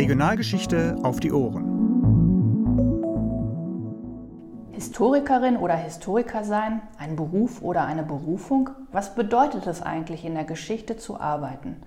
[0.00, 1.66] Regionalgeschichte auf die Ohren.
[4.72, 8.70] Historikerin oder Historiker sein, ein Beruf oder eine Berufung?
[8.92, 11.82] Was bedeutet es eigentlich, in der Geschichte zu arbeiten?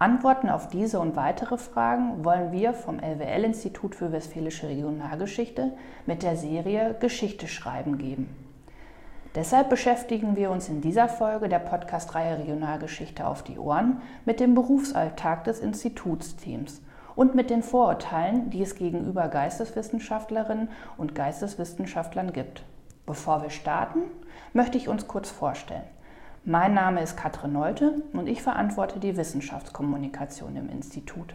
[0.00, 5.72] Antworten auf diese und weitere Fragen wollen wir vom LWL-Institut für Westfälische Regionalgeschichte
[6.04, 8.28] mit der Serie Geschichte schreiben geben.
[9.36, 14.56] Deshalb beschäftigen wir uns in dieser Folge der Podcast-Reihe Regionalgeschichte auf die Ohren mit dem
[14.56, 16.82] Berufsalltag des Institutsteams
[17.14, 22.64] und mit den Vorurteilen, die es gegenüber Geisteswissenschaftlerinnen und Geisteswissenschaftlern gibt.
[23.06, 24.00] Bevor wir starten,
[24.52, 25.84] möchte ich uns kurz vorstellen.
[26.44, 31.34] Mein Name ist Katrin Nolte und ich verantworte die Wissenschaftskommunikation im Institut.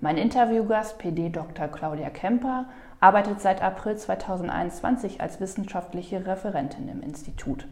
[0.00, 1.68] Mein Interviewgast, PD Dr.
[1.68, 2.66] Claudia Kemper,
[3.00, 7.66] arbeitet seit April 2021 als wissenschaftliche Referentin im Institut.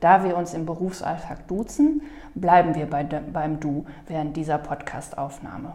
[0.00, 2.02] Da wir uns im Berufsalltag duzen,
[2.34, 5.74] bleiben wir bei, beim Du während dieser Podcastaufnahme.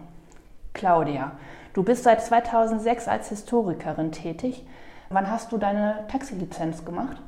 [0.74, 1.34] Claudia,
[1.74, 4.66] du bist seit 2006 als Historikerin tätig.
[5.10, 7.22] Wann hast du deine Taxilizenz gemacht?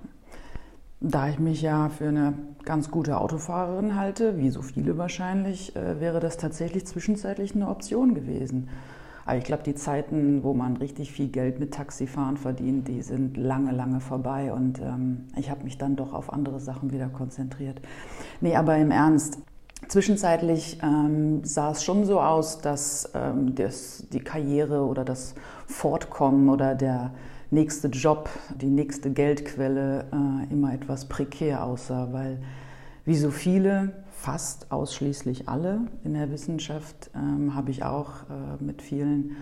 [1.01, 2.33] Da ich mich ja für eine
[2.65, 8.13] ganz gute Autofahrerin halte, wie so viele wahrscheinlich, äh, wäre das tatsächlich zwischenzeitlich eine Option
[8.13, 8.69] gewesen.
[9.25, 13.37] Aber ich glaube, die Zeiten, wo man richtig viel Geld mit Taxifahren verdient, die sind
[13.37, 14.51] lange, lange vorbei.
[14.51, 17.79] Und ähm, ich habe mich dann doch auf andere Sachen wieder konzentriert.
[18.41, 19.37] Nee, aber im Ernst,
[19.87, 25.33] Zwischenzeitlich ähm, sah es schon so aus, dass ähm, das, die Karriere oder das
[25.65, 27.11] Fortkommen oder der
[27.49, 32.39] nächste Job, die nächste Geldquelle äh, immer etwas prekär aussah, weil
[33.05, 38.81] wie so viele, fast ausschließlich alle in der Wissenschaft, ähm, habe ich auch äh, mit
[38.81, 39.37] vielen,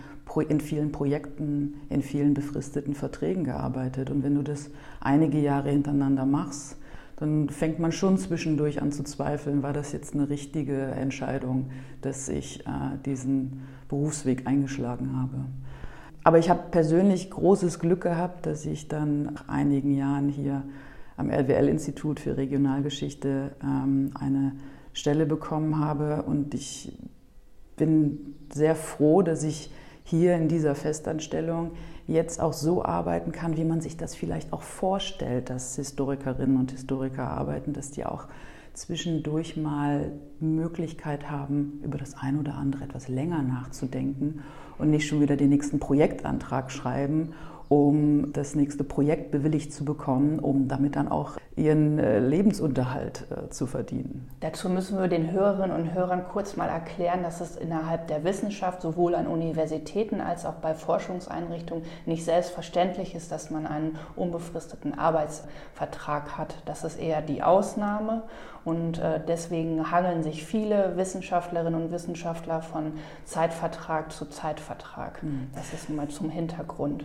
[0.48, 4.08] in vielen Projekten, in vielen befristeten Verträgen gearbeitet.
[4.08, 6.76] Und wenn du das einige Jahre hintereinander machst,
[7.18, 12.28] dann fängt man schon zwischendurch an zu zweifeln, war das jetzt eine richtige Entscheidung, dass
[12.28, 15.44] ich äh, diesen Berufsweg eingeschlagen habe.
[16.22, 20.62] Aber ich habe persönlich großes Glück gehabt, dass ich dann nach einigen Jahren hier
[21.16, 24.52] am LWL-Institut für Regionalgeschichte ähm, eine
[24.92, 26.96] Stelle bekommen habe und ich
[27.76, 29.72] bin sehr froh, dass ich
[30.04, 31.72] hier in dieser Festanstellung
[32.08, 36.72] jetzt auch so arbeiten kann, wie man sich das vielleicht auch vorstellt, dass Historikerinnen und
[36.72, 38.24] Historiker arbeiten, dass die auch
[38.72, 44.42] zwischendurch mal Möglichkeit haben, über das eine oder andere etwas länger nachzudenken
[44.78, 47.34] und nicht schon wieder den nächsten Projektantrag schreiben
[47.68, 53.50] um das nächste Projekt bewilligt zu bekommen, um damit dann auch ihren äh, Lebensunterhalt äh,
[53.50, 54.28] zu verdienen.
[54.40, 58.80] Dazu müssen wir den Hörerinnen und Hörern kurz mal erklären, dass es innerhalb der Wissenschaft
[58.80, 66.38] sowohl an Universitäten als auch bei Forschungseinrichtungen nicht selbstverständlich ist, dass man einen unbefristeten Arbeitsvertrag
[66.38, 66.56] hat.
[66.64, 68.22] Das ist eher die Ausnahme
[68.64, 72.92] und äh, deswegen hangeln sich viele Wissenschaftlerinnen und Wissenschaftler von
[73.24, 75.22] Zeitvertrag zu Zeitvertrag.
[75.22, 75.48] Mhm.
[75.54, 77.04] Das ist mal zum Hintergrund.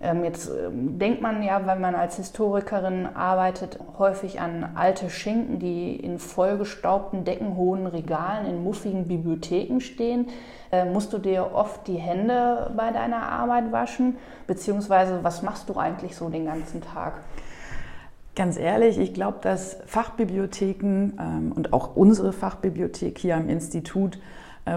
[0.00, 5.58] Ähm, jetzt ähm, denkt man ja, wenn man als Historikerin arbeitet, häufig an alte Schinken,
[5.58, 10.28] die in vollgestaubten, deckenhohen Regalen in muffigen Bibliotheken stehen.
[10.70, 14.16] Äh, musst du dir oft die Hände bei deiner Arbeit waschen?
[14.46, 17.14] Beziehungsweise was machst du eigentlich so den ganzen Tag?
[18.36, 24.20] Ganz ehrlich, ich glaube, dass Fachbibliotheken ähm, und auch unsere Fachbibliothek hier am Institut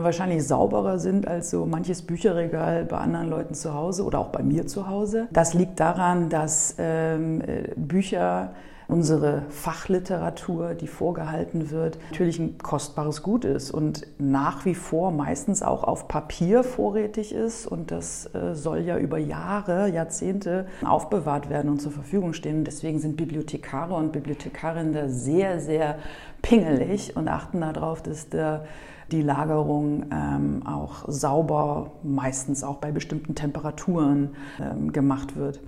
[0.02, 4.44] wahrscheinlich sauberer sind als so manches Bücherregal bei anderen Leuten zu Hause oder auch bei
[4.44, 5.28] mir zu Hause.
[5.32, 8.54] Das liegt daran, dass ähm, äh, Bücher
[8.92, 15.64] unsere Fachliteratur, die vorgehalten wird, natürlich ein kostbares Gut ist und nach wie vor meistens
[15.64, 17.66] auch auf Papier vorrätig ist.
[17.66, 22.66] Und das äh, soll ja über Jahre, Jahrzehnte aufbewahrt werden und zur Verfügung stehen.
[22.66, 25.98] Deswegen sind Bibliothekare und Bibliothekarinnen da sehr, sehr
[26.42, 28.66] pingelig und achten darauf, dass der
[29.10, 35.62] die Lagerung ähm, auch sauber, meistens auch bei bestimmten Temperaturen ähm, gemacht wird.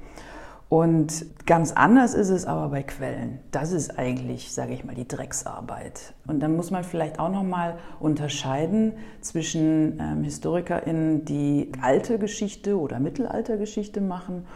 [0.69, 3.39] Und ganz anders ist es aber bei Quellen.
[3.51, 6.13] Das ist eigentlich, sage ich mal, die Drecksarbeit.
[6.25, 12.79] Und dann muss man vielleicht auch noch mal unterscheiden zwischen ähm, HistorikerInnen, die alte Geschichte
[12.79, 14.47] oder Mittelaltergeschichte machen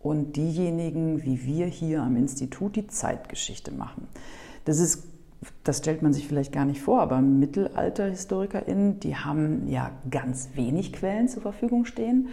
[0.00, 4.08] und diejenigen, wie wir hier am Institut, die Zeitgeschichte machen.
[4.64, 5.04] Das ist
[5.64, 10.92] das stellt man sich vielleicht gar nicht vor, aber Mittelalter-HistorikerInnen, die haben ja ganz wenig
[10.92, 12.28] Quellen zur Verfügung stehen,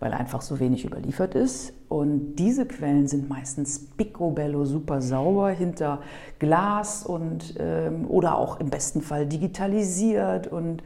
[0.00, 1.72] weil einfach so wenig überliefert ist.
[1.88, 6.00] Und diese Quellen sind meistens picobello super sauber hinter
[6.38, 10.82] Glas und ähm, oder auch im besten Fall digitalisiert und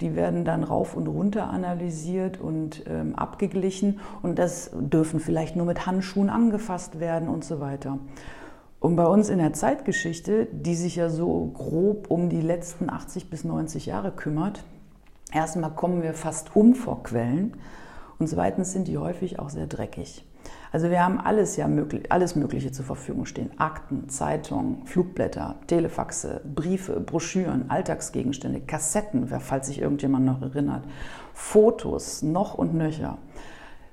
[0.00, 5.66] die werden dann rauf und runter analysiert und ähm, abgeglichen und das dürfen vielleicht nur
[5.66, 7.98] mit Handschuhen angefasst werden und so weiter.
[8.80, 13.30] Und bei uns in der Zeitgeschichte, die sich ja so grob um die letzten 80
[13.30, 14.64] bis 90 Jahre kümmert,
[15.34, 17.54] Erstmal kommen wir fast um vor Quellen
[18.18, 20.24] und zweitens sind die häufig auch sehr dreckig.
[20.72, 23.50] Also wir haben alles ja möglich, alles Mögliche zur Verfügung stehen.
[23.58, 30.84] Akten, Zeitungen, Flugblätter, Telefaxe, Briefe, Broschüren, Alltagsgegenstände, Kassetten, falls sich irgendjemand noch erinnert,
[31.32, 33.18] Fotos, noch und nöcher.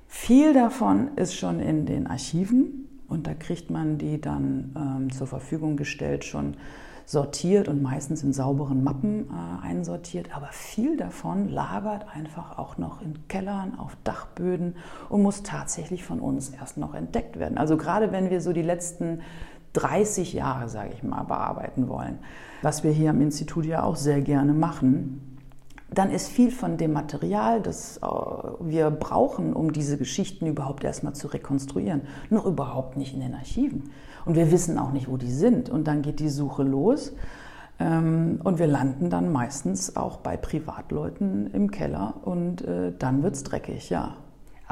[0.08, 5.26] Viel davon ist schon in den Archiven und da kriegt man die dann ähm, zur
[5.26, 6.56] Verfügung gestellt, schon
[7.04, 10.34] sortiert und meistens in sauberen Mappen äh, einsortiert.
[10.34, 14.76] Aber viel davon lagert einfach auch noch in Kellern, auf Dachböden
[15.08, 17.58] und muss tatsächlich von uns erst noch entdeckt werden.
[17.58, 19.20] Also gerade wenn wir so die letzten
[19.74, 22.18] 30 Jahre, sage ich mal, bearbeiten wollen,
[22.60, 25.31] was wir hier am Institut ja auch sehr gerne machen,
[25.94, 28.06] dann ist viel von dem Material, das äh,
[28.60, 33.90] wir brauchen, um diese Geschichten überhaupt erstmal zu rekonstruieren, noch überhaupt nicht in den Archiven.
[34.24, 35.68] Und wir wissen auch nicht, wo die sind.
[35.68, 37.12] Und dann geht die Suche los.
[37.78, 43.34] Ähm, und wir landen dann meistens auch bei Privatleuten im Keller und äh, dann wird
[43.34, 44.16] es dreckig, ja.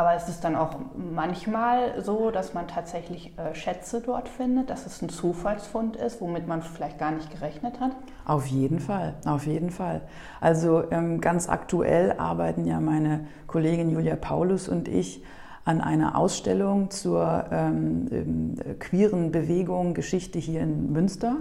[0.00, 4.86] Aber ist es dann auch manchmal so, dass man tatsächlich äh, Schätze dort findet, dass
[4.86, 7.90] es ein Zufallsfund ist, womit man vielleicht gar nicht gerechnet hat?
[8.24, 10.00] Auf jeden Fall, auf jeden Fall.
[10.40, 15.22] Also ähm, ganz aktuell arbeiten ja meine Kollegin Julia Paulus und ich
[15.66, 21.36] an einer Ausstellung zur ähm, ähm queeren Bewegung Geschichte hier in Münster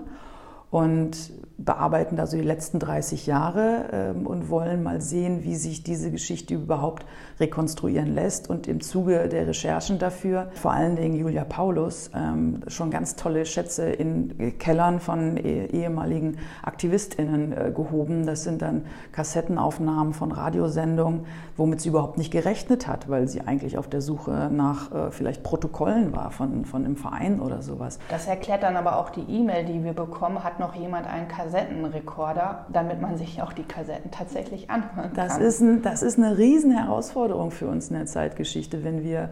[0.71, 5.83] und bearbeiten da so die letzten 30 Jahre ähm, und wollen mal sehen, wie sich
[5.83, 7.05] diese Geschichte überhaupt
[7.39, 8.49] rekonstruieren lässt.
[8.49, 13.45] Und im Zuge der Recherchen dafür, vor allen Dingen Julia Paulus, ähm, schon ganz tolle
[13.45, 18.25] Schätze in Kellern von ehemaligen AktivistInnen äh, gehoben.
[18.25, 21.25] Das sind dann Kassettenaufnahmen von Radiosendungen,
[21.57, 25.43] womit sie überhaupt nicht gerechnet hat, weil sie eigentlich auf der Suche nach äh, vielleicht
[25.43, 27.99] Protokollen war von, von einem Verein oder sowas.
[28.09, 30.43] Das erklärt dann aber auch die E-Mail, die wir bekommen.
[30.59, 35.41] Hat noch jemand einen Kassettenrekorder, damit man sich auch die Kassetten tatsächlich anhören das kann?
[35.41, 39.29] Ist ein, das ist eine riesen Herausforderung für uns in der Zeitgeschichte, wenn wir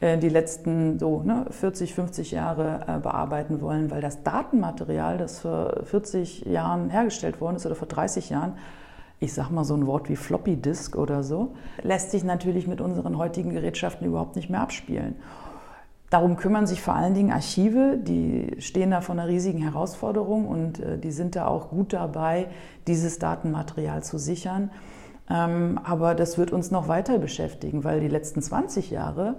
[0.00, 5.40] äh, die letzten so, ne, 40, 50 Jahre äh, bearbeiten wollen, weil das Datenmaterial, das
[5.40, 8.54] vor 40 Jahren hergestellt worden ist oder vor 30 Jahren,
[9.18, 12.80] ich sage mal so ein Wort wie Floppy Disk oder so, lässt sich natürlich mit
[12.80, 15.16] unseren heutigen Gerätschaften überhaupt nicht mehr abspielen.
[16.10, 20.80] Darum kümmern sich vor allen Dingen Archive, die stehen da vor einer riesigen Herausforderung und
[20.80, 22.48] äh, die sind da auch gut dabei,
[22.88, 24.70] dieses Datenmaterial zu sichern.
[25.30, 29.36] Ähm, aber das wird uns noch weiter beschäftigen, weil die letzten 20 Jahre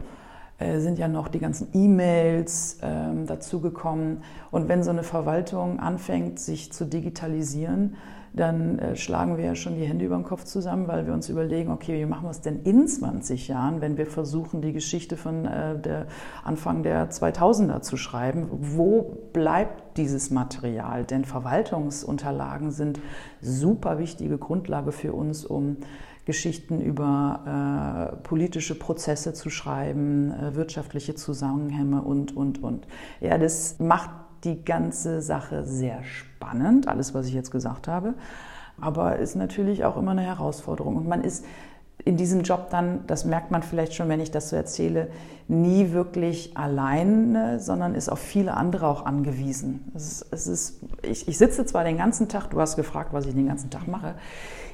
[0.59, 4.23] äh, sind ja noch die ganzen E-Mails ähm, dazugekommen.
[4.49, 7.97] Und wenn so eine Verwaltung anfängt, sich zu digitalisieren,
[8.33, 11.27] dann äh, schlagen wir ja schon die Hände über den Kopf zusammen, weil wir uns
[11.27, 15.17] überlegen, okay, wie machen wir es denn in 20 Jahren, wenn wir versuchen, die Geschichte
[15.17, 16.07] von äh, der
[16.43, 18.47] Anfang der 2000er zu schreiben?
[18.51, 21.03] Wo bleibt dieses Material?
[21.03, 23.01] Denn Verwaltungsunterlagen sind
[23.41, 25.77] super wichtige Grundlage für uns, um
[26.25, 32.87] Geschichten über äh, politische Prozesse zu schreiben, äh, wirtschaftliche Zusammenhänge und, und, und.
[33.19, 34.11] Ja, das macht
[34.43, 36.30] die ganze Sache sehr spannend,
[36.87, 38.13] alles, was ich jetzt gesagt habe,
[38.79, 40.95] aber ist natürlich auch immer eine Herausforderung.
[40.95, 41.45] Und man ist
[42.03, 45.09] in diesem Job dann, das merkt man vielleicht schon, wenn ich das so erzähle,
[45.51, 49.91] nie wirklich alleine, sondern ist auf viele andere auch angewiesen.
[49.93, 53.25] Es ist, es ist, ich, ich sitze zwar den ganzen Tag, du hast gefragt, was
[53.25, 54.15] ich den ganzen Tag mache,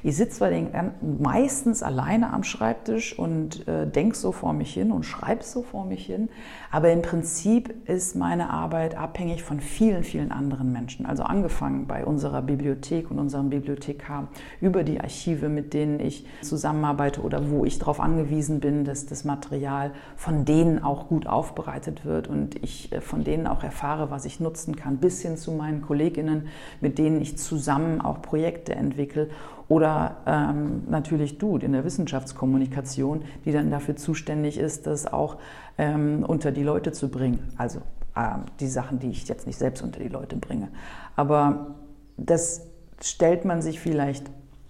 [0.02, 0.68] ich sitze zwar den,
[1.18, 5.84] meistens alleine am Schreibtisch und äh, denke so vor mich hin und schreibe so vor
[5.84, 6.28] mich hin,
[6.70, 11.06] aber im Prinzip ist meine Arbeit abhängig von vielen, vielen anderen Menschen.
[11.06, 14.28] Also angefangen bei unserer Bibliothek und unserem Bibliothekar,
[14.60, 19.24] über die Archive, mit denen ich zusammenarbeite oder wo ich darauf angewiesen bin, dass das
[19.24, 24.24] Material von denen auch gut aufbereitet wird und ich äh, von denen auch erfahre, was
[24.24, 26.48] ich nutzen kann, bis hin zu meinen Kolleginnen,
[26.80, 29.28] mit denen ich zusammen auch Projekte entwickle
[29.68, 35.36] oder ähm, natürlich du in der Wissenschaftskommunikation, die dann dafür zuständig ist, das auch
[35.76, 37.52] ähm, unter die Leute zu bringen.
[37.56, 37.80] Also
[38.16, 40.68] ähm, die Sachen, die ich jetzt nicht selbst unter die Leute bringe.
[41.16, 41.74] Aber
[42.16, 42.66] das
[43.02, 44.26] stellt man sich vielleicht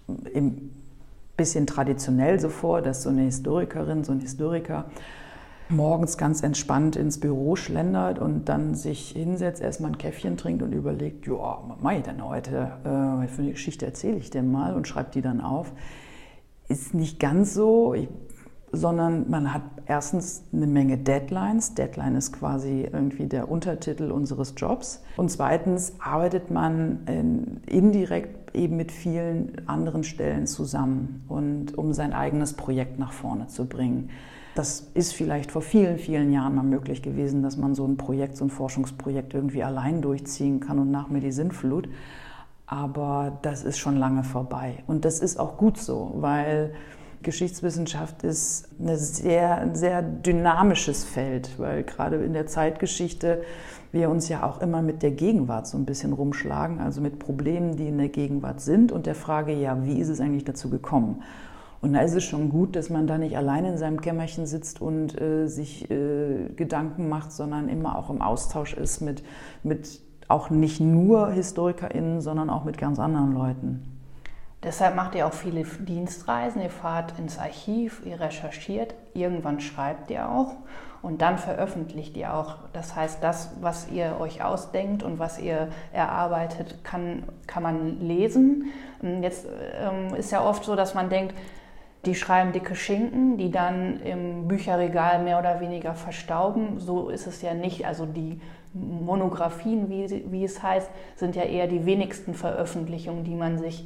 [0.07, 0.71] ein
[1.37, 4.85] bisschen traditionell so vor, dass so eine Historikerin, so ein Historiker
[5.69, 10.73] morgens ganz entspannt ins Büro schlendert und dann sich hinsetzt, erstmal ein Käffchen trinkt und
[10.73, 12.71] überlegt, ja, was mache ich denn heute?
[12.83, 15.71] Äh, für eine Geschichte erzähle ich denn mal und schreibt die dann auf.
[16.67, 18.09] Ist nicht ganz so, ich,
[18.71, 21.75] sondern man hat erstens eine Menge Deadlines.
[21.75, 25.01] Deadline ist quasi irgendwie der Untertitel unseres Jobs.
[25.17, 32.53] Und zweitens arbeitet man indirekt eben mit vielen anderen Stellen zusammen und um sein eigenes
[32.53, 34.09] Projekt nach vorne zu bringen.
[34.55, 38.37] Das ist vielleicht vor vielen, vielen Jahren mal möglich gewesen, dass man so ein Projekt,
[38.37, 41.87] so ein Forschungsprojekt irgendwie allein durchziehen kann und nach mir die Sinnflut.
[42.65, 44.83] Aber das ist schon lange vorbei.
[44.85, 46.73] Und das ist auch gut so, weil
[47.21, 53.41] Geschichtswissenschaft ist eine sehr, ein sehr dynamisches Feld, weil gerade in der Zeitgeschichte
[53.91, 57.75] wir uns ja auch immer mit der Gegenwart so ein bisschen rumschlagen, also mit Problemen,
[57.75, 61.23] die in der Gegenwart sind und der Frage, ja, wie ist es eigentlich dazu gekommen?
[61.81, 64.81] Und da ist es schon gut, dass man da nicht allein in seinem Kämmerchen sitzt
[64.81, 69.23] und äh, sich äh, Gedanken macht, sondern immer auch im Austausch ist mit,
[69.63, 73.99] mit auch nicht nur HistorikerInnen, sondern auch mit ganz anderen Leuten.
[74.61, 76.61] Deshalb macht ihr auch viele Dienstreisen.
[76.61, 80.55] Ihr fahrt ins Archiv, ihr recherchiert, irgendwann schreibt ihr auch
[81.01, 82.57] und dann veröffentlicht ihr auch.
[82.73, 88.65] Das heißt, das, was ihr euch ausdenkt und was ihr erarbeitet, kann, kann man lesen.
[89.21, 89.47] Jetzt
[89.79, 91.33] ähm, ist ja oft so, dass man denkt,
[92.05, 96.79] die schreiben dicke Schinken, die dann im Bücherregal mehr oder weniger verstauben.
[96.79, 97.85] So ist es ja nicht.
[97.85, 98.39] Also die
[98.73, 103.85] Monographien, wie, wie es heißt, sind ja eher die wenigsten Veröffentlichungen, die man sich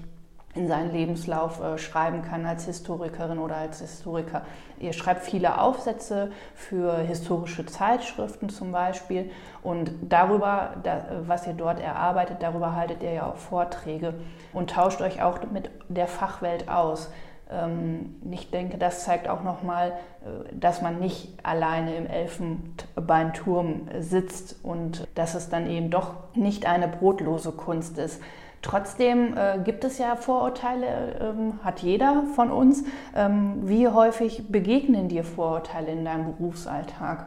[0.55, 4.43] in seinen Lebenslauf äh, schreiben kann als Historikerin oder als Historiker.
[4.79, 9.31] Ihr schreibt viele Aufsätze für historische Zeitschriften zum Beispiel
[9.63, 14.13] und darüber, da, was ihr dort erarbeitet, darüber haltet ihr ja auch Vorträge
[14.51, 17.09] und tauscht euch auch mit der Fachwelt aus.
[17.53, 19.93] Ähm, ich denke, das zeigt auch nochmal,
[20.23, 26.65] äh, dass man nicht alleine im Elfenbeinturm sitzt und dass es dann eben doch nicht
[26.65, 28.21] eine brotlose Kunst ist.
[28.63, 30.85] Trotzdem äh, gibt es ja Vorurteile,
[31.19, 32.83] ähm, hat jeder von uns.
[33.13, 37.25] Ähm, wie häufig begegnen dir Vorurteile in deinem Berufsalltag?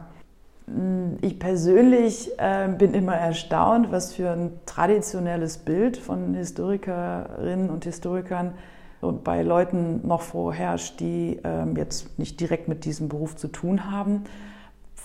[1.21, 8.53] Ich persönlich äh, bin immer erstaunt, was für ein traditionelles Bild von Historikerinnen und Historikern
[9.11, 14.23] bei Leuten noch vorherrscht, die ähm, jetzt nicht direkt mit diesem Beruf zu tun haben,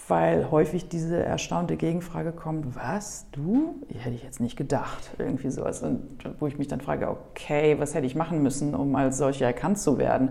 [0.09, 3.77] weil häufig diese erstaunte Gegenfrage kommt, was, du?
[3.89, 5.83] Hätte ich jetzt nicht gedacht, irgendwie sowas.
[5.83, 6.01] Und
[6.39, 9.79] wo ich mich dann frage, okay, was hätte ich machen müssen, um als solche erkannt
[9.79, 10.31] zu werden?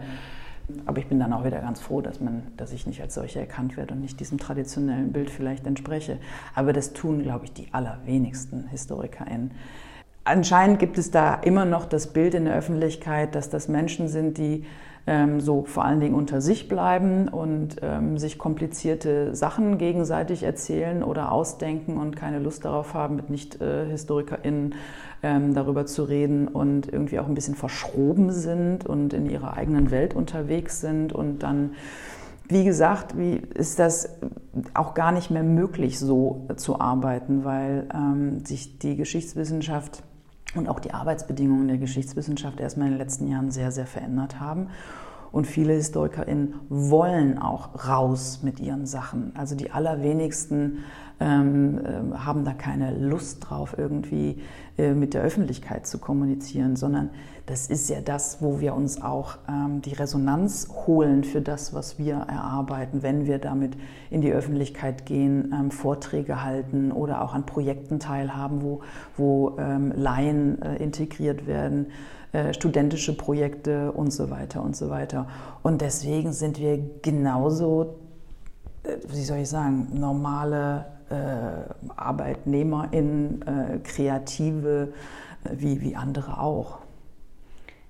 [0.86, 3.40] Aber ich bin dann auch wieder ganz froh, dass, man, dass ich nicht als solche
[3.40, 6.18] erkannt werde und nicht diesem traditionellen Bild vielleicht entspreche.
[6.56, 9.51] Aber das tun, glaube ich, die allerwenigsten HistorikerInnen.
[10.24, 14.38] Anscheinend gibt es da immer noch das Bild in der Öffentlichkeit, dass das Menschen sind,
[14.38, 14.66] die
[15.08, 21.04] ähm, so vor allen Dingen unter sich bleiben und ähm, sich komplizierte Sachen gegenseitig erzählen
[21.04, 24.75] oder ausdenken und keine Lust darauf haben, mit Nicht-HistorikerInnen
[25.24, 29.90] ähm, darüber zu reden und irgendwie auch ein bisschen verschroben sind und in ihrer eigenen
[29.90, 31.72] Welt unterwegs sind und dann
[32.48, 34.20] wie gesagt, wie ist das
[34.74, 40.04] auch gar nicht mehr möglich, so zu arbeiten, weil ähm, sich die Geschichtswissenschaft
[40.55, 44.70] und auch die Arbeitsbedingungen der Geschichtswissenschaft erstmal in den letzten Jahren sehr, sehr verändert haben.
[45.31, 49.31] Und viele HistorikerInnen wollen auch raus mit ihren Sachen.
[49.36, 50.79] Also die allerwenigsten
[51.24, 54.42] haben da keine Lust drauf, irgendwie
[54.78, 57.10] äh, mit der Öffentlichkeit zu kommunizieren, sondern
[57.46, 62.00] das ist ja das, wo wir uns auch ähm, die Resonanz holen für das, was
[62.00, 63.74] wir erarbeiten, wenn wir damit
[64.10, 68.82] in die Öffentlichkeit gehen, ähm, Vorträge halten oder auch an Projekten teilhaben, wo,
[69.18, 71.88] wo ähm, Laien äh, integriert werden.
[72.32, 75.28] Äh, studentische Projekte und so weiter und so weiter.
[75.63, 77.98] Und deswegen sind wir genauso,
[78.84, 80.86] äh, wie soll ich sagen, normale
[81.96, 84.94] ArbeitnehmerInnen, äh, Kreative
[85.44, 86.80] äh, wie, wie andere auch.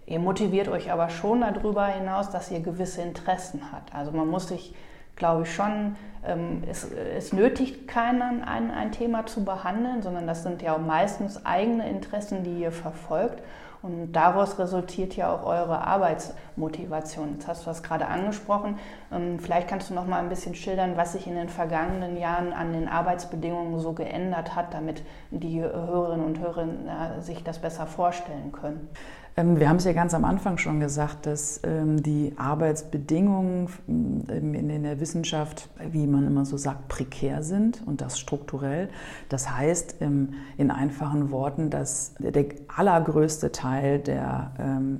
[0.05, 3.95] Ihr motiviert euch aber schon darüber hinaus, dass ihr gewisse Interessen habt.
[3.95, 4.75] Also man muss sich,
[5.15, 10.43] glaube ich, schon, ähm, es, es nötigt keinen, ein, ein Thema zu behandeln, sondern das
[10.43, 13.41] sind ja meistens eigene Interessen, die ihr verfolgt.
[13.81, 17.33] Und daraus resultiert ja auch eure Arbeitsmotivation.
[17.33, 18.77] Jetzt hast du das gerade angesprochen.
[19.11, 22.53] Ähm, vielleicht kannst du noch mal ein bisschen schildern, was sich in den vergangenen Jahren
[22.53, 28.51] an den Arbeitsbedingungen so geändert hat, damit die Hörerinnen und Hörer sich das besser vorstellen
[28.51, 28.89] können.
[29.37, 34.53] Ähm, wir haben es ja ganz am Anfang schon gesagt, dass ähm, die Arbeitsbedingungen ähm,
[34.53, 38.89] in der Wissenschaft, wie man immer so sagt, prekär sind und das strukturell.
[39.29, 42.45] Das heißt in einfachen Worten, dass der
[42.75, 44.51] allergrößte Teil der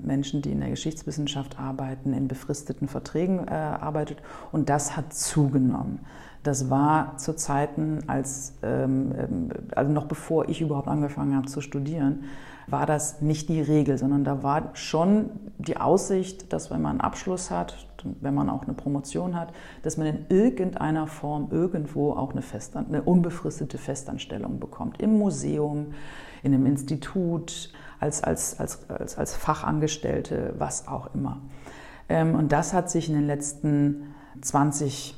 [0.03, 4.21] Menschen, die in der Geschichtswissenschaft arbeiten, in befristeten Verträgen äh, arbeitet
[4.51, 6.00] und das hat zugenommen.
[6.43, 12.23] Das war zu Zeiten, als, also noch bevor ich überhaupt angefangen habe zu studieren,
[12.67, 17.01] war das nicht die Regel, sondern da war schon die Aussicht, dass wenn man einen
[17.01, 17.87] Abschluss hat,
[18.21, 19.53] wenn man auch eine Promotion hat,
[19.83, 25.01] dass man in irgendeiner Form irgendwo auch eine, Festan eine unbefristete Festanstellung bekommt.
[25.01, 25.93] Im Museum,
[26.43, 31.41] in einem Institut, als, als, als, als, als Fachangestellte, was auch immer.
[32.09, 35.15] Ähm, und das hat sich in den letzten 20,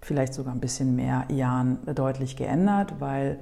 [0.00, 3.38] vielleicht sogar ein bisschen mehr Jahren deutlich geändert, weil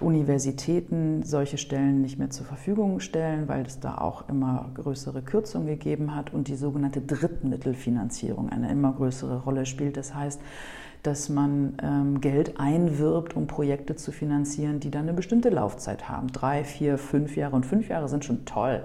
[0.00, 5.66] Universitäten solche Stellen nicht mehr zur Verfügung stellen, weil es da auch immer größere Kürzungen
[5.66, 9.96] gegeben hat und die sogenannte Drittmittelfinanzierung eine immer größere Rolle spielt.
[9.96, 10.40] Das heißt,
[11.02, 16.28] dass man ähm, Geld einwirbt, um Projekte zu finanzieren, die dann eine bestimmte Laufzeit haben.
[16.28, 18.82] Drei, vier, fünf Jahre und fünf Jahre sind schon toll.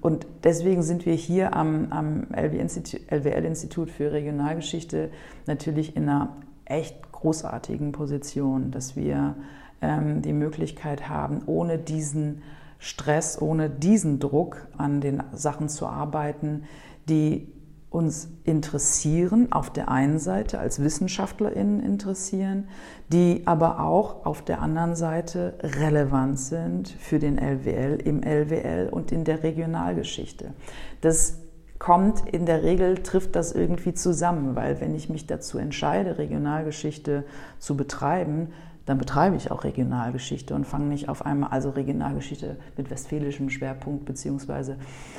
[0.00, 5.10] Und deswegen sind wir hier am, am LWL-Institut für Regionalgeschichte
[5.46, 9.36] natürlich in einer echt großartigen Position, dass wir
[9.82, 12.42] die Möglichkeit haben, ohne diesen
[12.78, 16.64] Stress, ohne diesen Druck an den Sachen zu arbeiten,
[17.08, 17.52] die
[17.90, 22.68] uns interessieren, auf der einen Seite als WissenschaftlerInnen interessieren,
[23.12, 29.12] die aber auch auf der anderen Seite relevant sind für den LWL, im LWL und
[29.12, 30.54] in der Regionalgeschichte.
[31.02, 31.38] Das
[31.78, 37.24] kommt in der Regel, trifft das irgendwie zusammen, weil wenn ich mich dazu entscheide, Regionalgeschichte
[37.58, 38.52] zu betreiben,
[38.86, 44.04] dann betreibe ich auch Regionalgeschichte und fange nicht auf einmal, also Regionalgeschichte mit westfälischem Schwerpunkt
[44.04, 44.76] beziehungsweise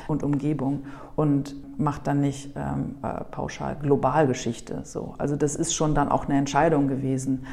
[0.07, 0.83] und Umgebung
[1.15, 4.81] und mache dann nicht ähm, äh, pauschal Globalgeschichte.
[4.83, 5.15] So.
[5.17, 7.45] Also das ist schon dann auch eine Entscheidung gewesen.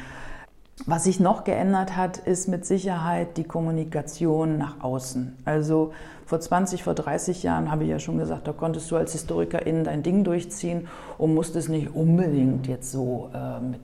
[0.87, 5.37] Was sich noch geändert hat, ist mit Sicherheit die Kommunikation nach außen.
[5.45, 5.93] Also
[6.25, 9.83] vor 20, vor 30 Jahren habe ich ja schon gesagt, da konntest du als Historikerin
[9.83, 10.87] dein Ding durchziehen
[11.17, 13.81] und musstest nicht unbedingt jetzt so äh, mit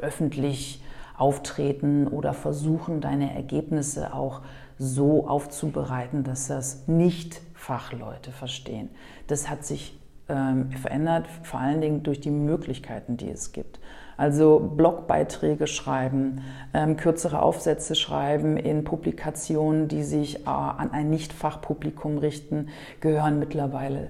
[0.00, 0.82] öffentlich
[1.16, 4.42] auftreten oder versuchen, deine Ergebnisse auch
[4.78, 8.90] so aufzubereiten, dass das nicht Fachleute verstehen.
[9.26, 9.98] Das hat sich
[10.28, 13.80] ähm, verändert, vor allen Dingen durch die Möglichkeiten, die es gibt.
[14.16, 16.42] Also Blogbeiträge schreiben,
[16.74, 22.68] ähm, kürzere Aufsätze schreiben in Publikationen, die sich äh, an ein Nicht-Fachpublikum richten,
[23.00, 24.08] gehören mittlerweile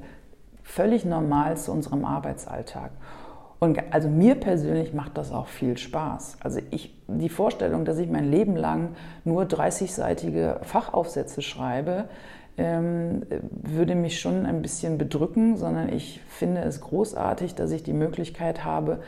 [0.63, 2.91] völlig normal zu unserem Arbeitsalltag.
[3.61, 6.39] Und also mir persönlich macht das auch viel Spaß.
[6.41, 8.91] Also ich, die Vorstellung, dass ich mein Leben lang
[9.25, 12.05] nur 30-seitige Fachaufsätze schreibe,
[12.57, 17.93] ähm, würde mich schon ein bisschen bedrücken, sondern ich finde es großartig, dass ich die
[17.93, 19.01] Möglichkeit habe,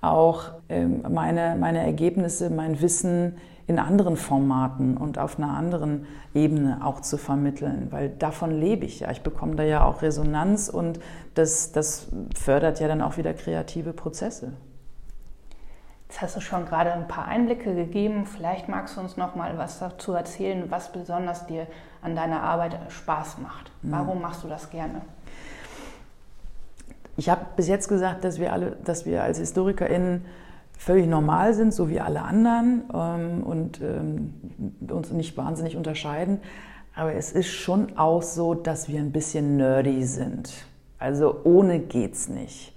[0.00, 3.36] auch ähm, meine, meine Ergebnisse, mein Wissen
[3.68, 9.00] in anderen Formaten und auf einer anderen Ebene auch zu vermitteln, weil davon lebe ich
[9.00, 9.10] ja.
[9.10, 10.98] Ich bekomme da ja auch Resonanz und
[11.34, 14.54] das, das fördert ja dann auch wieder kreative Prozesse.
[16.08, 18.24] Jetzt hast du schon gerade ein paar Einblicke gegeben.
[18.24, 21.66] Vielleicht magst du uns noch mal was dazu erzählen, was besonders dir
[22.00, 23.70] an deiner Arbeit Spaß macht.
[23.82, 23.92] Mhm.
[23.92, 25.02] Warum machst du das gerne?
[27.18, 30.24] Ich habe bis jetzt gesagt, dass wir alle, dass wir als HistorikerInnen
[30.78, 34.32] völlig normal sind, so wie alle anderen ähm, und ähm,
[34.88, 36.38] uns nicht wahnsinnig unterscheiden.
[36.94, 40.66] Aber es ist schon auch so, dass wir ein bisschen nerdy sind.
[40.98, 42.72] Also ohne geht's nicht.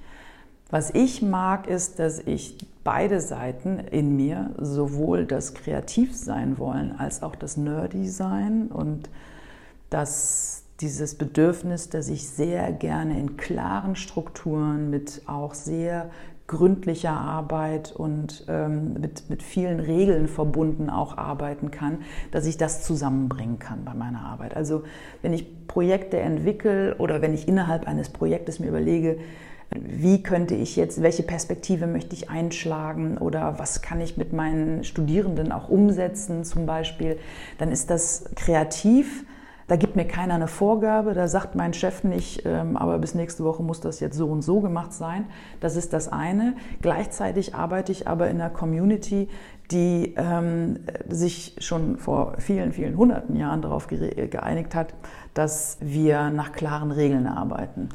[0.69, 6.95] Was ich mag, ist, dass ich beide Seiten in mir, sowohl das kreativ sein wollen
[6.97, 9.09] als auch das nerdy sein und
[9.89, 16.09] das dieses Bedürfnis, dass ich sehr gerne in klaren Strukturen mit auch sehr
[16.51, 21.99] gründlicher Arbeit und ähm, mit, mit vielen Regeln verbunden auch arbeiten kann,
[22.31, 24.55] dass ich das zusammenbringen kann bei meiner Arbeit.
[24.55, 24.83] Also
[25.21, 29.17] wenn ich Projekte entwickle oder wenn ich innerhalb eines Projektes mir überlege,
[29.73, 34.83] wie könnte ich jetzt, welche Perspektive möchte ich einschlagen oder was kann ich mit meinen
[34.83, 37.17] Studierenden auch umsetzen zum Beispiel,
[37.59, 39.23] dann ist das kreativ
[39.71, 43.45] da gibt mir keiner eine Vorgabe, da sagt mein Chef nicht, ähm, aber bis nächste
[43.45, 45.27] Woche muss das jetzt so und so gemacht sein.
[45.61, 46.57] Das ist das eine.
[46.81, 49.29] Gleichzeitig arbeite ich aber in einer Community,
[49.71, 54.93] die ähm, sich schon vor vielen, vielen hunderten Jahren darauf geeinigt hat,
[55.33, 57.87] dass wir nach klaren Regeln arbeiten.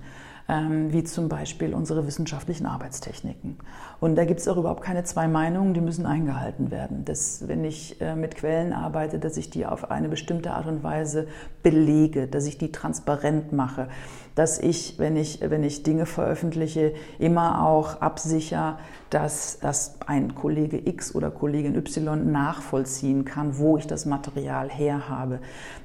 [0.48, 3.58] Ähm, wie zum Beispiel unsere wissenschaftlichen Arbeitstechniken.
[3.98, 7.04] Und da gibt es auch überhaupt keine zwei Meinungen, die müssen eingehalten werden.
[7.04, 10.82] Dass, wenn ich äh, mit Quellen arbeite, dass ich die auf eine bestimmte Art und
[10.82, 11.28] Weise
[11.62, 13.88] belege, dass ich die transparent mache,
[14.34, 18.78] dass ich, wenn ich, wenn ich Dinge veröffentliche, immer auch absicher,
[19.08, 25.08] dass, dass ein Kollege X oder Kollegin Y nachvollziehen kann, wo ich das Material her
[25.08, 25.40] habe.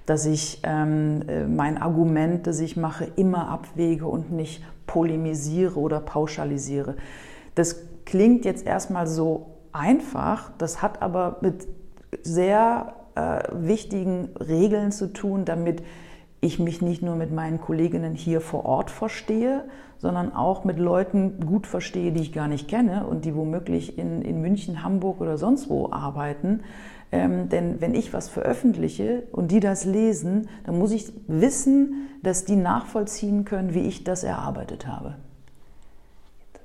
[0.06, 6.02] Dass ich ähm, äh, mein Argument, das ich mache, immer abwäge und nicht polemisiere oder
[6.02, 6.96] pauschalisiere.
[7.56, 11.66] Das klingt jetzt erstmal so einfach, das hat aber mit
[12.24, 15.82] sehr äh, wichtigen Regeln zu tun, damit
[16.42, 19.64] ich mich nicht nur mit meinen Kolleginnen hier vor Ort verstehe,
[19.98, 24.22] sondern auch mit Leuten gut verstehe, die ich gar nicht kenne und die womöglich in,
[24.24, 26.64] in München, Hamburg oder sonst wo arbeiten.
[27.14, 32.44] Ähm, denn wenn ich was veröffentliche und die das lesen, dann muss ich wissen, dass
[32.44, 35.16] die nachvollziehen können, wie ich das erarbeitet habe.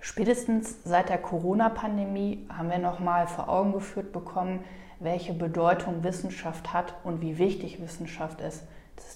[0.08, 4.60] Spätestens seit der Corona-Pandemie haben wir noch mal vor Augen geführt bekommen,
[5.00, 8.62] welche Bedeutung Wissenschaft hat und wie wichtig Wissenschaft ist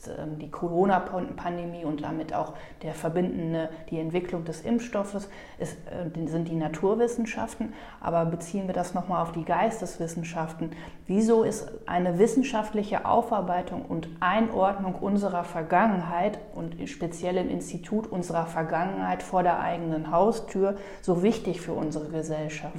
[0.09, 6.49] ähm, die Corona-Pandemie und damit auch der verbindende, die Entwicklung des Impfstoffes ist, äh, sind
[6.49, 7.73] die Naturwissenschaften.
[8.01, 10.73] Aber beziehen wir das nochmal auf die Geisteswissenschaften.
[11.07, 19.23] Wieso ist eine wissenschaftliche Aufarbeitung und Einordnung unserer Vergangenheit und speziell im Institut unserer Vergangenheit
[19.23, 22.75] vor der eigenen Haustür so wichtig für unsere Gesellschaft?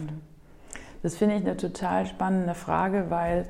[1.03, 3.47] Das finde ich eine total spannende Frage, weil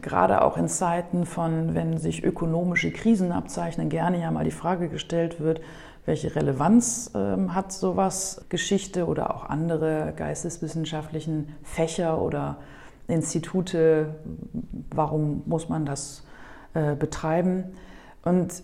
[0.00, 4.88] gerade auch in Zeiten von, wenn sich ökonomische Krisen abzeichnen, gerne ja mal die Frage
[4.88, 5.60] gestellt wird,
[6.06, 12.58] welche Relevanz ähm, hat sowas, Geschichte oder auch andere geisteswissenschaftlichen Fächer oder
[13.08, 14.14] Institute,
[14.94, 16.24] warum muss man das
[16.74, 17.64] äh, betreiben?
[18.22, 18.62] Und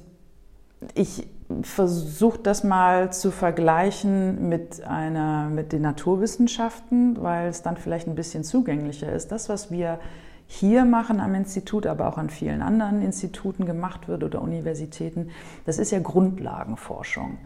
[0.95, 1.29] ich
[1.63, 8.15] versuche das mal zu vergleichen mit, einer, mit den Naturwissenschaften, weil es dann vielleicht ein
[8.15, 9.31] bisschen zugänglicher ist.
[9.31, 9.99] Das, was wir
[10.47, 15.31] hier machen am Institut, aber auch an vielen anderen Instituten gemacht wird oder Universitäten,
[15.65, 17.39] das ist ja Grundlagenforschung.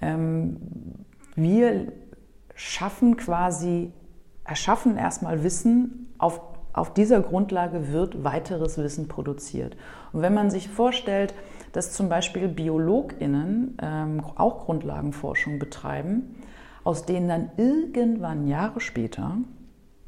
[0.00, 0.56] Ähm,
[1.34, 1.92] wir
[2.54, 3.92] schaffen quasi,
[4.44, 6.40] erschaffen erstmal Wissen, auf,
[6.72, 9.76] auf dieser Grundlage wird weiteres Wissen produziert.
[10.12, 11.34] Und wenn man sich vorstellt,
[11.72, 16.36] dass zum Beispiel BiologInnen ähm, auch Grundlagenforschung betreiben,
[16.84, 19.38] aus denen dann irgendwann Jahre später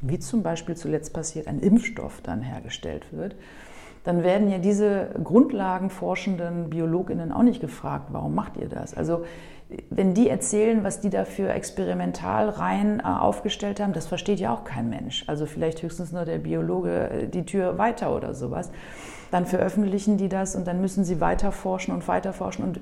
[0.01, 3.35] wie zum Beispiel zuletzt passiert, ein Impfstoff dann hergestellt wird,
[4.05, 8.95] dann werden ja diese grundlagenforschenden Biologinnen auch nicht gefragt, warum macht ihr das?
[8.95, 9.25] Also
[9.91, 14.65] wenn die erzählen, was die da für Experimentalreihen äh, aufgestellt haben, das versteht ja auch
[14.65, 15.25] kein Mensch.
[15.27, 18.71] Also vielleicht höchstens nur der Biologe äh, die Tür weiter oder sowas.
[19.31, 22.81] Dann veröffentlichen die das und dann müssen sie weiter forschen und weiter forschen und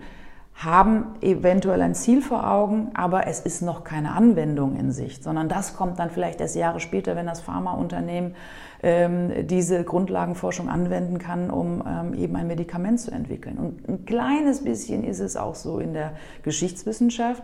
[0.57, 5.51] haben eventuell ein Ziel vor Augen, aber es ist noch keine Anwendung in Sicht, sondern
[5.51, 8.35] das kommt dann vielleicht erst Jahre später, wenn das Pharmaunternehmen
[8.83, 13.59] ähm, diese Grundlagenforschung anwenden kann, um ähm, eben ein Medikament zu entwickeln.
[13.59, 17.43] Und ein kleines bisschen ist es auch so in der Geschichtswissenschaft.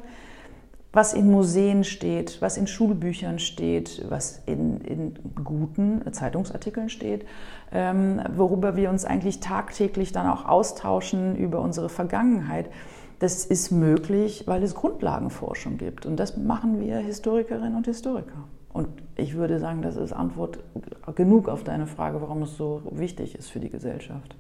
[0.94, 7.24] Was in Museen steht, was in Schulbüchern steht, was in, in guten Zeitungsartikeln steht,
[7.72, 12.68] ähm, worüber wir uns eigentlich tagtäglich dann auch austauschen über unsere Vergangenheit
[13.22, 16.06] das ist möglich, weil es Grundlagenforschung gibt.
[16.06, 18.48] Und das machen wir Historikerinnen und Historiker.
[18.72, 20.58] Und ich würde sagen, das ist Antwort
[21.14, 24.34] genug auf deine Frage, warum es so wichtig ist für die Gesellschaft.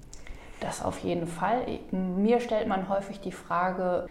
[0.58, 1.64] Das auf jeden Fall.
[1.92, 4.08] Mir stellt man häufig die Frage,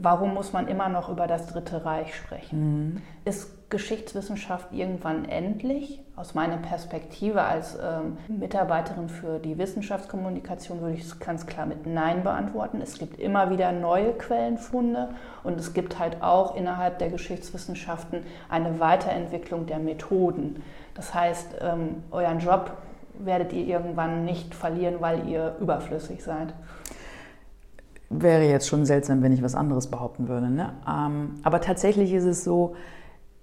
[0.00, 2.58] warum muss man immer noch über das Dritte Reich sprechen?
[2.58, 3.02] Mhm.
[3.24, 6.00] Ist Geschichtswissenschaft irgendwann endlich?
[6.16, 11.86] Aus meiner Perspektive als ähm, Mitarbeiterin für die Wissenschaftskommunikation würde ich es ganz klar mit
[11.86, 12.80] Nein beantworten.
[12.80, 15.08] Es gibt immer wieder neue Quellenfunde
[15.42, 20.62] und es gibt halt auch innerhalb der Geschichtswissenschaften eine Weiterentwicklung der Methoden.
[20.94, 22.76] Das heißt, ähm, euren Job
[23.18, 26.54] werdet ihr irgendwann nicht verlieren, weil ihr überflüssig seid
[28.20, 30.50] wäre jetzt schon seltsam, wenn ich was anderes behaupten würde.
[30.50, 30.72] Ne?
[30.88, 32.74] Ähm, aber tatsächlich ist es so,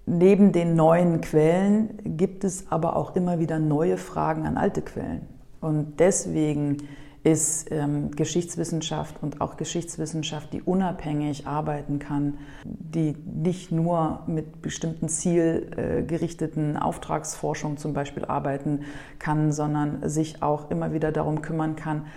[0.06, 5.28] neben den neuen Quellen gibt es aber auch immer wieder neue Fragen an alte Quellen.
[5.60, 6.78] Und deswegen
[7.24, 15.08] ist ähm, Geschichtswissenschaft und auch Geschichtswissenschaft, die unabhängig arbeiten kann, die nicht nur mit bestimmten
[15.08, 18.82] zielgerichteten Auftragsforschung zum Beispiel arbeiten
[19.20, 22.08] kann, sondern sich auch immer wieder darum kümmern kann,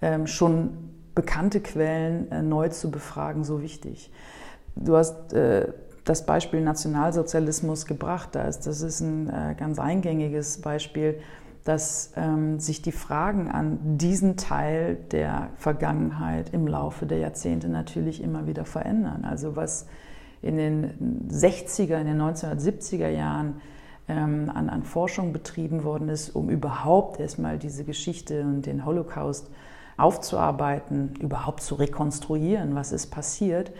[0.00, 0.83] ähm, schon
[1.14, 4.10] bekannte Quellen äh, neu zu befragen, so wichtig.
[4.76, 5.72] Du hast äh,
[6.04, 8.30] das Beispiel Nationalsozialismus gebracht.
[8.32, 11.18] Das ist ein äh, ganz eingängiges Beispiel,
[11.64, 18.22] dass ähm, sich die Fragen an diesen Teil der Vergangenheit im Laufe der Jahrzehnte natürlich
[18.22, 19.24] immer wieder verändern.
[19.24, 19.86] Also was
[20.42, 23.62] in den 60er, in den 1970er Jahren
[24.08, 29.48] ähm, an, an Forschung betrieben worden ist, um überhaupt erstmal diese Geschichte und den Holocaust
[29.96, 33.72] aufzuarbeiten, überhaupt zu rekonstruieren, was ist passiert,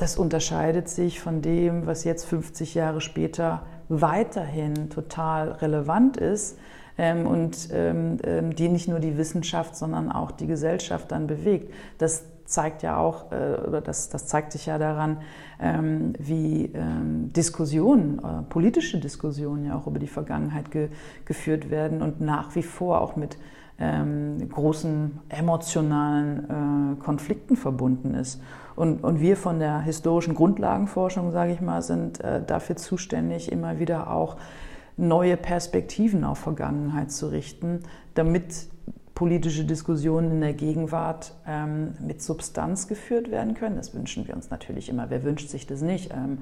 [0.00, 6.58] das unterscheidet sich von dem, was jetzt 50 Jahre später weiterhin total relevant ist
[6.96, 11.74] ähm, und ähm, ähm, die nicht nur die Wissenschaft, sondern auch die Gesellschaft dann bewegt.
[11.98, 15.18] Das zeigt ja auch, äh, oder das, das zeigt sich ja daran,
[15.62, 16.72] wie
[17.36, 20.88] Diskussionen, äh, politische Diskussionen ja auch über die Vergangenheit ge
[21.26, 23.36] geführt werden und nach wie vor auch mit
[23.80, 28.40] ähm, großen emotionalen äh, Konflikten verbunden ist.
[28.76, 33.78] Und, und wir von der historischen Grundlagenforschung, sage ich mal, sind äh, dafür zuständig, immer
[33.78, 34.36] wieder auch
[34.96, 37.80] neue Perspektiven auf Vergangenheit zu richten,
[38.14, 38.68] damit
[39.14, 43.76] politische Diskussionen in der Gegenwart ähm, mit Substanz geführt werden können.
[43.76, 45.10] Das wünschen wir uns natürlich immer.
[45.10, 46.12] Wer wünscht sich das nicht?
[46.12, 46.38] Ähm,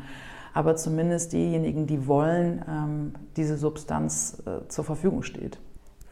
[0.55, 5.59] aber zumindest diejenigen, die wollen, ähm, diese Substanz äh, zur Verfügung steht.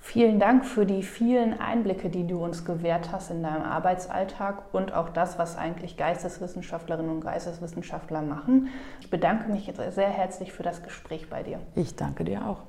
[0.06, 4.94] Vielen Dank für die vielen Einblicke, die du uns gewährt hast in deinem Arbeitsalltag und
[4.94, 8.68] auch das, was eigentlich Geisteswissenschaftlerinnen und Geisteswissenschaftler machen.
[9.00, 11.58] Ich bedanke mich sehr herzlich für das Gespräch bei dir.
[11.74, 12.62] Ich danke dir auch.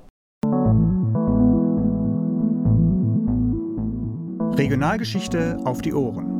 [4.58, 6.37] Regionalgeschichte auf die Ohren.